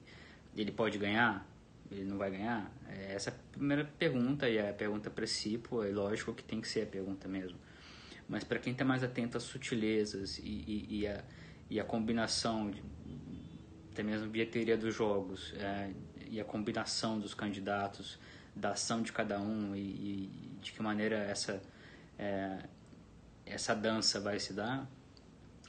[0.55, 1.47] ele pode ganhar,
[1.91, 2.71] ele não vai ganhar?
[2.89, 6.60] É essa é a primeira pergunta, e é a pergunta princípio, é lógico que tem
[6.60, 7.57] que ser a pergunta mesmo.
[8.27, 11.23] Mas para quem está mais atento às sutilezas e, e, e, a,
[11.69, 12.83] e a combinação, de,
[13.91, 15.91] até mesmo via teoria dos jogos, é,
[16.29, 18.19] e a combinação dos candidatos,
[18.58, 21.62] da ação de cada um e, e de que maneira essa,
[22.17, 22.60] é,
[23.46, 24.89] essa dança vai se dar,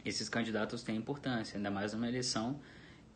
[0.04, 2.60] esses candidatos têm importância, ainda mais numa eleição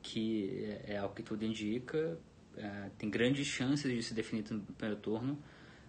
[0.03, 2.19] que é, é ao que tudo indica,
[2.57, 5.39] é, tem grandes chances de se definir no primeiro turno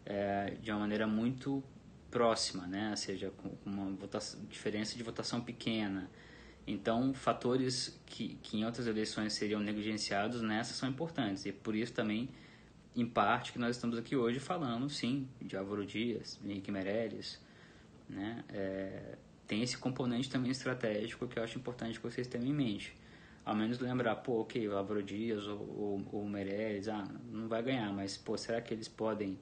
[0.05, 1.63] é, de uma maneira muito
[2.09, 2.91] próxima, né?
[2.91, 6.09] ou seja, com uma votação, diferença de votação pequena.
[6.65, 11.45] Então, fatores que, que em outras eleições seriam negligenciados nessas são importantes.
[11.45, 12.29] E por isso também,
[12.95, 17.39] em parte, que nós estamos aqui hoje falando, sim, de Álvaro Dias, Henrique Meirelles.
[18.07, 18.43] Né?
[18.49, 22.95] É, tem esse componente também estratégico que eu acho importante que vocês tenham em mente
[23.45, 27.91] ao menos lembrar, pô, ok, o Álvaro Dias ou, o Meirelles, ah, não vai ganhar,
[27.91, 29.37] mas, pô, será que eles podem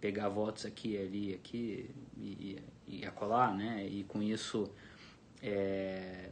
[0.00, 3.86] pegar votos aqui, ali, aqui e, e acolar, né?
[3.86, 4.70] E com isso
[5.42, 6.30] é,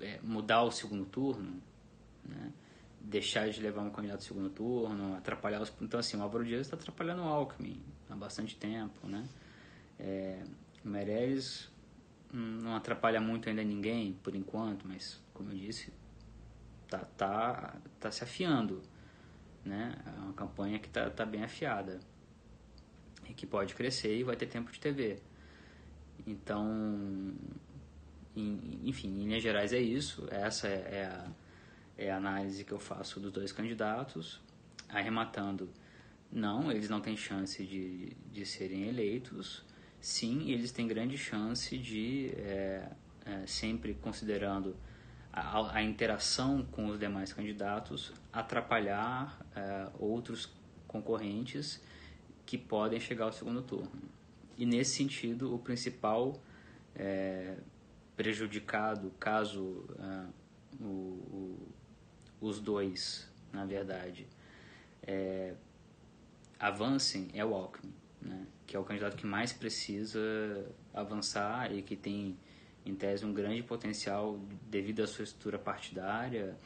[0.00, 1.62] é, mudar o segundo turno,
[2.24, 2.52] né?
[3.00, 5.72] Deixar de levar um candidato ao segundo turno, atrapalhar os...
[5.80, 7.80] Então, assim, o Álvaro Dias está atrapalhando o Alckmin
[8.10, 9.26] há bastante tempo, né?
[9.98, 10.42] É,
[10.84, 11.70] o Meirelles
[12.32, 15.92] não atrapalha muito ainda ninguém, por enquanto, mas, como eu disse,
[16.88, 18.82] tá, tá, tá se afiando,
[19.64, 19.94] né?
[20.06, 22.00] É uma campanha que tá, tá bem afiada
[23.28, 25.20] e que pode crescer e vai ter tempo de TV.
[26.26, 27.34] Então,
[28.36, 30.26] em, enfim, em linhas gerais é isso.
[30.30, 31.30] Essa é, é a,
[31.98, 34.40] é a análise que eu faço dos dois candidatos,
[34.88, 35.68] arrematando,
[36.30, 39.64] não, eles não têm chance de, de serem eleitos,
[40.00, 42.88] sim, eles têm grande chance de, é,
[43.26, 44.76] é, sempre considerando
[45.32, 50.48] a, a, interação com os demais candidatos, atrapalhar é, outros
[50.86, 51.82] concorrentes
[52.46, 53.90] que podem chegar ao segundo turno.
[54.56, 56.40] E nesse sentido, o principal
[56.94, 57.56] é,
[58.16, 59.84] prejudicado, caso
[60.80, 61.68] o, o,
[62.40, 64.26] os dois, na verdade,
[65.02, 65.54] é,
[66.58, 68.46] avancem, é o Alckmin, né?
[68.66, 70.20] que é o candidato que mais precisa
[70.92, 72.36] avançar e que tem,
[72.84, 74.38] em tese, um grande potencial
[74.70, 76.56] devido à sua estrutura partidária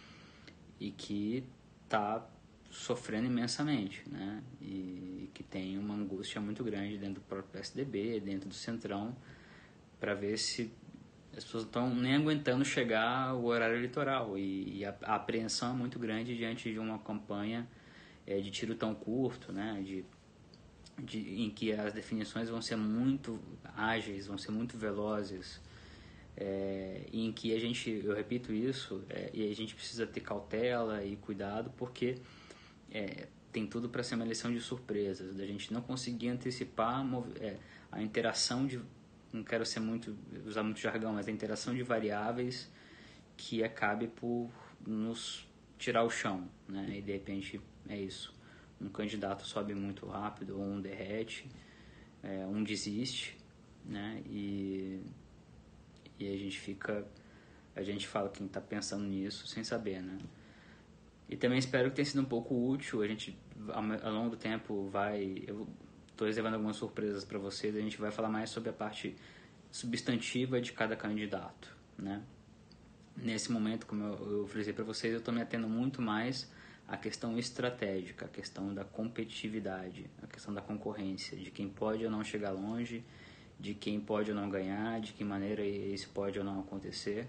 [0.80, 1.44] e que
[1.84, 2.26] está
[2.70, 4.42] sofrendo imensamente, né?
[4.60, 9.14] E que tem uma angústia muito grande dentro do próprio PSDB, dentro do Centrão,
[10.00, 10.72] para ver se
[11.36, 15.76] as pessoas estão nem aguentando chegar ao horário eleitoral e, e a, a, apreensão é
[15.76, 17.66] muito grande diante de uma campanha
[18.26, 19.82] é, de tiro tão curto, né?
[19.84, 20.04] De,
[20.98, 23.40] de, em que as definições vão ser muito
[23.74, 25.60] ágeis, vão ser muito velozes,
[26.36, 31.04] é, em que a gente, eu repito isso, é, e a gente precisa ter cautela
[31.04, 32.18] e cuidado porque
[32.90, 37.04] é, tem tudo para ser uma eleição de surpresas, da gente não conseguir antecipar
[37.40, 37.56] é,
[37.90, 38.80] a interação de,
[39.32, 40.16] não quero ser muito
[40.46, 42.70] usar muito jargão, mas a interação de variáveis
[43.36, 44.50] que acabe por
[44.86, 46.98] nos tirar o chão, né?
[46.98, 48.34] E de repente é isso,
[48.80, 51.48] um candidato sobe muito rápido ou um derrete,
[52.22, 53.36] é, um desiste,
[53.84, 54.22] né?
[54.26, 55.00] E
[56.18, 57.06] e a gente fica
[57.74, 60.18] a gente fala quem está pensando nisso sem saber, né?
[61.32, 63.00] E também espero que tenha sido um pouco útil.
[63.00, 63.34] A gente,
[64.02, 65.42] ao longo do tempo, vai.
[65.46, 65.66] Eu
[66.22, 67.74] estou reservando algumas surpresas para vocês.
[67.74, 69.16] A gente vai falar mais sobre a parte
[69.70, 72.22] substantiva de cada candidato, né?
[73.16, 76.50] Nesse momento, como eu, eu frisei para vocês, eu estou me atendo muito mais
[76.88, 82.10] à questão estratégica, à questão da competitividade, à questão da concorrência, de quem pode ou
[82.10, 83.04] não chegar longe,
[83.58, 87.26] de quem pode ou não ganhar, de que maneira isso pode ou não acontecer,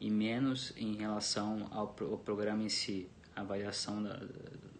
[0.00, 4.20] e menos em relação ao, ao programa em si, avaliação da,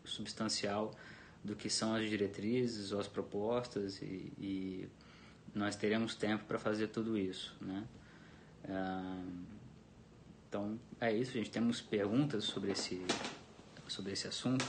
[0.04, 0.94] substancial
[1.42, 4.88] do que são as diretrizes ou as propostas e, e
[5.54, 7.84] nós teremos tempo para fazer tudo isso, né?
[8.68, 9.24] Ah,
[10.48, 11.50] então é isso, gente.
[11.50, 13.04] Temos perguntas sobre esse
[13.88, 14.66] sobre esse assunto.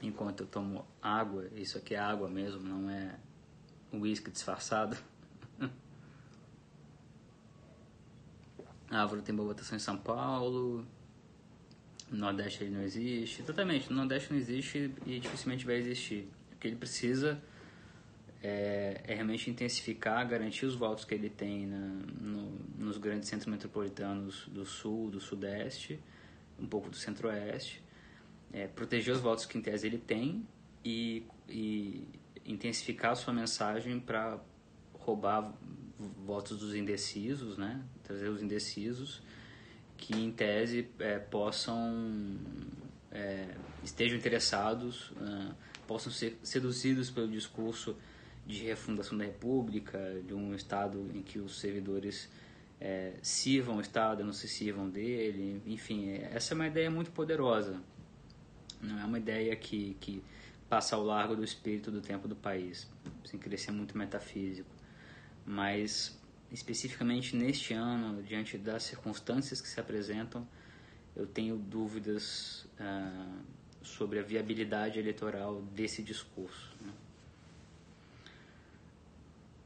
[0.00, 3.16] Enquanto eu tomo água, isso aqui é água mesmo, não é
[3.92, 4.96] uísque disfarçado.
[8.90, 10.84] A tem boa votação em São Paulo.
[12.12, 13.42] No Nordeste ele não existe.
[13.42, 16.28] Totalmente, no Nordeste não existe e dificilmente vai existir.
[16.52, 17.42] O que ele precisa
[18.42, 23.48] é, é realmente intensificar, garantir os votos que ele tem na, no, nos grandes centros
[23.48, 25.98] metropolitanos do Sul, do Sudeste,
[26.60, 27.82] um pouco do Centro-Oeste.
[28.52, 30.46] É, proteger os votos que em tese ele tem
[30.84, 32.06] e, e
[32.44, 34.38] intensificar a sua mensagem para
[34.92, 35.54] roubar
[36.26, 37.82] votos dos indecisos, né?
[38.02, 39.22] trazer os indecisos
[40.02, 42.36] que em tese é, possam
[43.12, 45.54] é, estejam interessados, uh,
[45.86, 47.96] possam ser seduzidos pelo discurso
[48.44, 52.28] de refundação da República, de um Estado em que os servidores
[52.80, 57.80] é, sirvam o Estado, não se sirvam dele, enfim, essa é uma ideia muito poderosa,
[58.80, 60.20] não é uma ideia que, que
[60.68, 62.90] passa ao largo do espírito do tempo do país,
[63.24, 64.70] sem querer ser muito metafísico,
[65.46, 66.20] mas
[66.52, 70.46] especificamente neste ano, diante das circunstâncias que se apresentam,
[71.16, 73.42] eu tenho dúvidas uh,
[73.82, 76.76] sobre a viabilidade eleitoral desse discurso.
[76.80, 76.92] Né?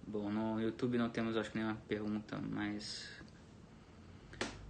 [0.07, 3.11] Bom, no YouTube não temos, acho que, nenhuma pergunta, mas...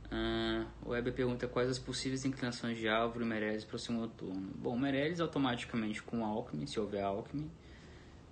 [0.06, 4.08] Uh, o Weber pergunta quais as possíveis inclinações de Álvaro e Meirelles para o segundo
[4.08, 4.52] turno.
[4.54, 7.50] Bom, Meirelles automaticamente com Alckmin, se houver Alckmin.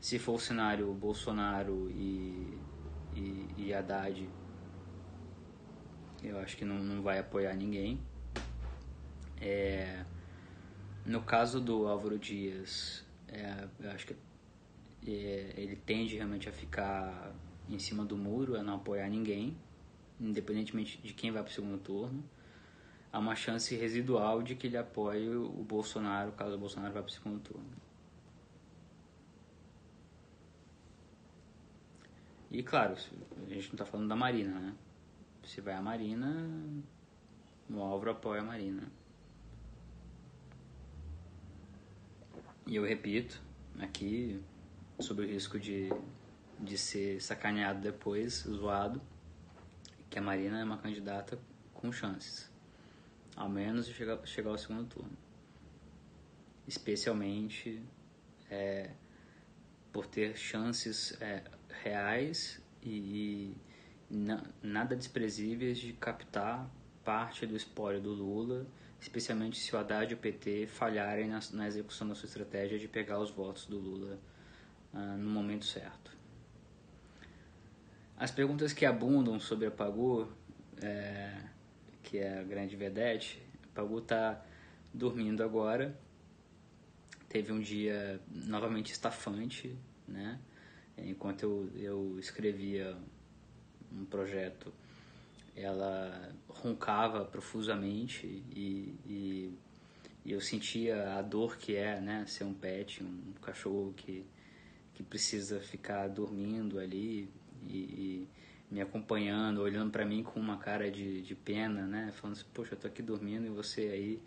[0.00, 2.56] Se for o cenário Bolsonaro e
[3.14, 4.28] e, e Haddad
[6.24, 8.00] eu acho que não, não vai apoiar ninguém.
[9.40, 10.04] É,
[11.04, 14.16] no caso do Álvaro Dias, é, eu acho que
[15.06, 17.34] é, ele tende realmente a ficar
[17.68, 19.56] em cima do muro, a não apoiar ninguém,
[20.18, 22.24] independentemente de quem vai para o segundo turno.
[23.12, 27.10] Há uma chance residual de que ele apoie o Bolsonaro, caso o Bolsonaro vá para
[27.10, 27.83] o segundo turno.
[32.54, 34.74] E claro, a gente não está falando da Marina, né?
[35.42, 36.32] Se vai a Marina,
[37.68, 38.84] o Álvaro apoia a Marina.
[42.64, 43.42] E eu repito
[43.80, 44.40] aqui
[45.00, 45.88] sobre o risco de,
[46.60, 49.02] de ser sacaneado depois, zoado,
[50.08, 51.36] que a Marina é uma candidata
[51.72, 52.48] com chances.
[53.34, 55.18] Ao menos de chegar, chegar ao segundo turno.
[56.68, 57.82] Especialmente
[58.48, 58.92] é,
[59.92, 61.42] por ter chances é,
[61.82, 63.54] reais e,
[64.10, 66.68] na, nada desprezíveis de captar
[67.04, 68.66] parte do espólio do Lula,
[69.00, 73.18] especialmente se o Haddad e o PT falharem na, execução da sua estratégia de pegar
[73.18, 74.18] os votos do Lula
[74.92, 76.12] uh, no momento certo.
[78.16, 80.28] As perguntas que abundam sobre a Pagu,
[80.80, 81.36] é,
[82.02, 84.40] que é a grande vedete, a Pagu está
[84.92, 85.98] dormindo agora,
[87.28, 90.38] teve um dia novamente estafante, né?
[90.98, 92.96] Enquanto eu, eu escrevia
[93.92, 94.72] um projeto,
[95.56, 99.58] ela roncava profusamente e, e,
[100.24, 102.24] e, eu sentia a dor que é, né?
[102.26, 104.24] Ser um pet, um cachorro que,
[104.94, 107.28] que precisa ficar dormindo ali
[107.68, 108.28] e, e
[108.70, 112.12] me acompanhando, olhando para mim com uma cara de, de pena, né?
[112.12, 114.22] Falando assim, poxa, eu tô aqui dormindo e você aí,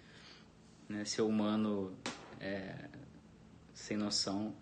[0.87, 1.93] né, seu humano
[2.39, 2.87] é,
[3.73, 4.55] sem noção,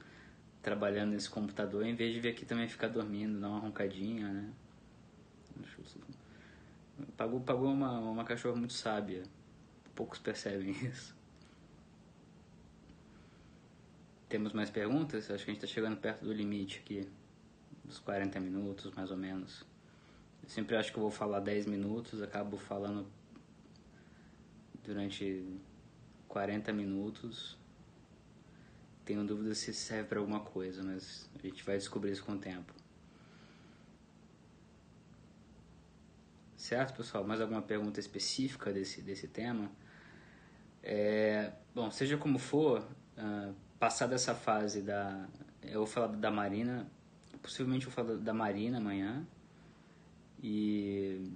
[0.65, 4.51] trabalhando nesse computador, em vez de vir aqui também ficar dormindo, dar uma roncadinha, né?
[7.15, 9.21] Pagou, pagou uma, uma cachorra muito sábia.
[9.93, 11.15] Poucos percebem isso.
[14.27, 15.29] Temos mais perguntas?
[15.29, 17.07] Acho que a gente está chegando perto do limite aqui
[17.83, 19.63] dos 40 minutos, mais ou menos.
[20.41, 23.05] Eu sempre acho que eu vou falar 10 minutos, acabo falando
[24.83, 25.45] durante
[26.27, 27.55] 40 minutos.
[29.05, 32.37] Tenho dúvida se serve para alguma coisa, mas a gente vai descobrir isso com o
[32.39, 32.73] tempo.
[36.57, 37.23] Certo, pessoal?
[37.23, 39.71] Mais alguma pergunta específica desse, desse tema?
[40.81, 42.81] É, bom, seja como for,
[43.17, 45.27] uh, passada essa fase da.
[45.61, 46.89] Eu vou falar da Marina,
[47.41, 49.25] possivelmente eu vou falar da Marina amanhã.
[50.41, 51.31] E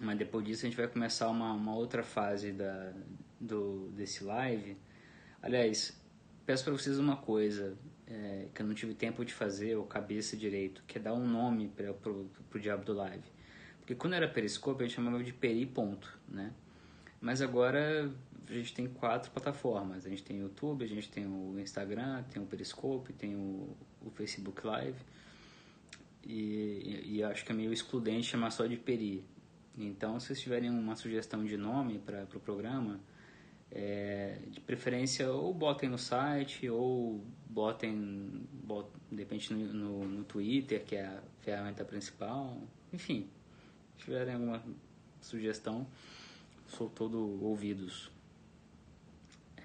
[0.00, 2.92] mas depois disso a gente vai começar uma, uma outra fase da,
[3.40, 4.76] do, desse live.
[5.42, 5.98] Aliás,
[6.46, 7.76] peço para vocês uma coisa
[8.06, 11.26] é, que eu não tive tempo de fazer ou cabeça direito, que é dar um
[11.26, 13.24] nome para pro diabo do live.
[13.78, 16.52] Porque quando era Periscope a gente chamava de peri ponto, né?
[17.20, 18.10] Mas agora
[18.48, 20.06] a gente tem quatro plataformas.
[20.06, 23.76] A gente tem o YouTube, a gente tem o Instagram, tem o Periscope, tem o,
[24.02, 24.98] o Facebook Live.
[26.22, 29.24] E, e, acho que é meio excludente chamar só de Peri.
[29.76, 33.00] Então, se vocês tiverem uma sugestão de nome para o pro programa,
[33.74, 40.24] é, de preferência ou botem no site ou botem, botem de repente no, no, no,
[40.24, 42.56] Twitter, que é a ferramenta principal.
[42.92, 43.28] Enfim,
[43.98, 44.62] se tiverem alguma
[45.20, 45.86] sugestão,
[46.68, 48.10] sou todo ouvidos.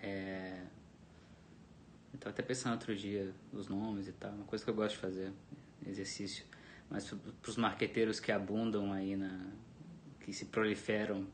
[0.02, 0.64] É,
[2.26, 5.32] até pensando outro dia os nomes e tal, uma coisa que eu gosto de fazer,
[5.86, 6.46] exercício.
[6.90, 9.52] Mas para os marqueteiros que abundam aí, na,
[10.22, 11.28] que se proliferam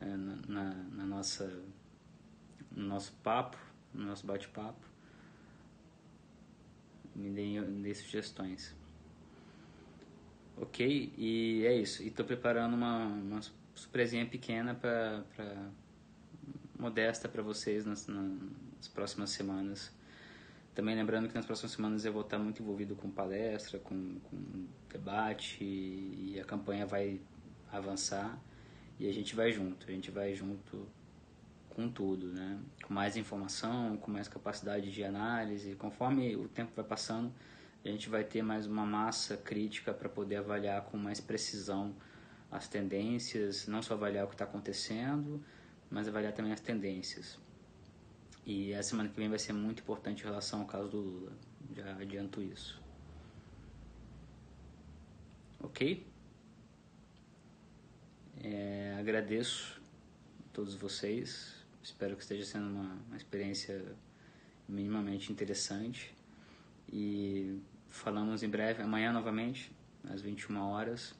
[0.00, 1.62] é, na, na, na, nossa,
[2.74, 3.56] no nosso papo,
[3.92, 4.86] no nosso bate-papo,
[7.14, 8.74] me deem, deem sugestões.
[10.56, 11.12] Ok?
[11.16, 12.02] E é isso.
[12.02, 13.40] E estou preparando uma, uma
[13.74, 15.24] surpresinha pequena para
[16.78, 19.92] modesta para vocês nas, nas próximas semanas.
[20.74, 24.66] Também lembrando que nas próximas semanas eu vou estar muito envolvido com palestra, com, com
[24.90, 27.20] debate e a campanha vai
[27.70, 28.38] avançar
[28.98, 30.86] e a gente vai junto, a gente vai junto
[31.74, 32.58] com tudo, né?
[32.82, 37.32] Com mais informação, com mais capacidade de análise, conforme o tempo vai passando,
[37.84, 41.94] a gente vai ter mais uma massa crítica para poder avaliar com mais precisão
[42.50, 45.44] as tendências, não só avaliar o que está acontecendo,
[45.90, 47.38] mas avaliar também as tendências.
[48.46, 51.32] E a semana que vem vai ser muito importante em relação ao caso do Lula.
[51.74, 52.80] Já adianto isso.
[55.60, 56.06] Ok?
[58.42, 59.80] É, agradeço
[60.40, 61.63] a todos vocês.
[61.84, 63.84] Espero que esteja sendo uma, uma experiência
[64.66, 66.14] minimamente interessante.
[66.90, 67.60] E
[67.90, 69.70] falamos em breve, amanhã novamente,
[70.08, 71.14] às 21 horas.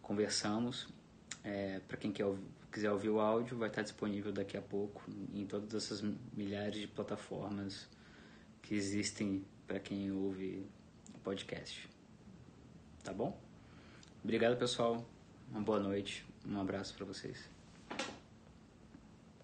[0.00, 0.88] Conversamos.
[1.44, 2.24] É, Para quem quer
[2.72, 5.02] quiser ouvir o áudio, vai estar disponível daqui a pouco
[5.34, 6.02] em todas essas
[6.32, 7.86] milhares de plataformas
[8.62, 10.66] que existem para quem ouve
[11.22, 11.86] podcast.
[13.04, 13.38] Tá bom?
[14.24, 15.06] Obrigado, pessoal.
[15.50, 16.24] Uma boa noite.
[16.46, 17.57] Um abraço para vocês.